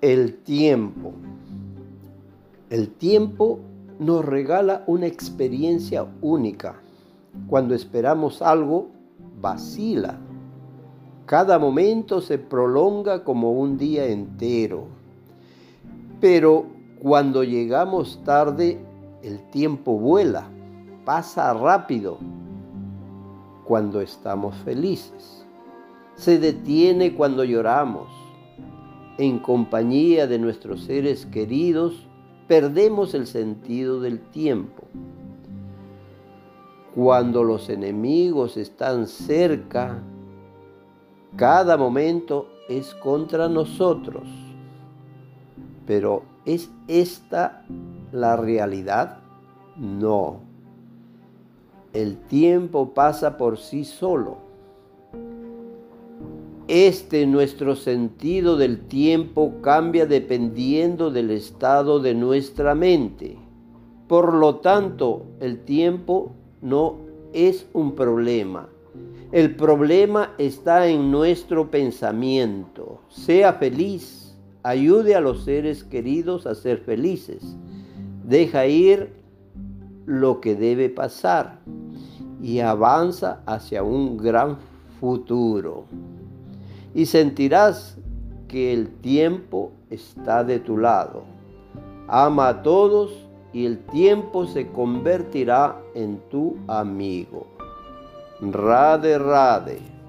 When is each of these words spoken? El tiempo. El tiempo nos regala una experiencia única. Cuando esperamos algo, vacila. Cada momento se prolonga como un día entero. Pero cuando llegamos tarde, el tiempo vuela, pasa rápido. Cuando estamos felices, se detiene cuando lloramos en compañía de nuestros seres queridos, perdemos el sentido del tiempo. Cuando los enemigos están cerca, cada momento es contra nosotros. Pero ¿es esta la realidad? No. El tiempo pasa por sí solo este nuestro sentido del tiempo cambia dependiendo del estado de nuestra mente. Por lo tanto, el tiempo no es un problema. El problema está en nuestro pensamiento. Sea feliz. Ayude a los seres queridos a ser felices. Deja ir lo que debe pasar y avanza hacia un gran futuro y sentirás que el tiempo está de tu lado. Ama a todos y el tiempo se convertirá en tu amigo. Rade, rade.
El 0.00 0.38
tiempo. 0.38 1.12
El 2.70 2.88
tiempo 2.88 3.58
nos 3.98 4.24
regala 4.24 4.82
una 4.86 5.06
experiencia 5.06 6.06
única. 6.22 6.80
Cuando 7.48 7.74
esperamos 7.74 8.40
algo, 8.40 8.88
vacila. 9.42 10.18
Cada 11.26 11.58
momento 11.58 12.22
se 12.22 12.38
prolonga 12.38 13.24
como 13.24 13.52
un 13.52 13.76
día 13.76 14.06
entero. 14.06 14.86
Pero 16.18 16.64
cuando 16.98 17.44
llegamos 17.44 18.22
tarde, 18.24 18.80
el 19.22 19.50
tiempo 19.50 19.98
vuela, 19.98 20.48
pasa 21.04 21.52
rápido. 21.52 22.16
Cuando 23.66 24.00
estamos 24.00 24.56
felices, 24.64 25.44
se 26.14 26.38
detiene 26.38 27.14
cuando 27.14 27.44
lloramos 27.44 28.19
en 29.20 29.38
compañía 29.38 30.26
de 30.26 30.38
nuestros 30.38 30.84
seres 30.84 31.26
queridos, 31.26 32.08
perdemos 32.48 33.12
el 33.12 33.26
sentido 33.26 34.00
del 34.00 34.18
tiempo. 34.18 34.84
Cuando 36.94 37.44
los 37.44 37.68
enemigos 37.68 38.56
están 38.56 39.06
cerca, 39.06 40.02
cada 41.36 41.76
momento 41.76 42.48
es 42.66 42.94
contra 42.94 43.46
nosotros. 43.46 44.26
Pero 45.86 46.22
¿es 46.46 46.70
esta 46.88 47.66
la 48.12 48.36
realidad? 48.36 49.18
No. 49.76 50.40
El 51.92 52.16
tiempo 52.16 52.94
pasa 52.94 53.36
por 53.36 53.58
sí 53.58 53.84
solo 53.84 54.49
este 56.68 57.26
nuestro 57.26 57.74
sentido 57.74 58.56
del 58.56 58.78
tiempo 58.78 59.54
cambia 59.60 60.06
dependiendo 60.06 61.10
del 61.10 61.30
estado 61.30 61.98
de 61.98 62.14
nuestra 62.14 62.76
mente. 62.76 63.36
Por 64.06 64.34
lo 64.34 64.56
tanto, 64.56 65.24
el 65.40 65.64
tiempo 65.64 66.32
no 66.62 66.98
es 67.32 67.66
un 67.72 67.96
problema. 67.96 68.68
El 69.32 69.54
problema 69.56 70.32
está 70.38 70.86
en 70.86 71.10
nuestro 71.10 71.70
pensamiento. 71.70 73.00
Sea 73.08 73.54
feliz. 73.54 74.36
Ayude 74.62 75.14
a 75.14 75.20
los 75.20 75.44
seres 75.44 75.84
queridos 75.84 76.46
a 76.46 76.54
ser 76.54 76.78
felices. 76.78 77.56
Deja 78.24 78.66
ir 78.66 79.12
lo 80.06 80.40
que 80.40 80.54
debe 80.54 80.88
pasar 80.88 81.60
y 82.42 82.60
avanza 82.60 83.42
hacia 83.46 83.82
un 83.82 84.16
gran 84.16 84.58
futuro 85.00 85.86
y 86.94 87.06
sentirás 87.06 87.96
que 88.46 88.72
el 88.72 88.88
tiempo 89.00 89.72
está 89.88 90.44
de 90.44 90.58
tu 90.58 90.76
lado. 90.76 91.24
Ama 92.08 92.48
a 92.48 92.62
todos 92.62 93.12
y 93.52 93.64
el 93.64 93.78
tiempo 93.78 94.46
se 94.46 94.68
convertirá 94.68 95.80
en 95.94 96.20
tu 96.30 96.56
amigo. 96.68 97.46
Rade, 98.40 99.18
rade. 99.18 99.99